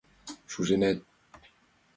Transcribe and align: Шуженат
Шуженат 0.51 0.97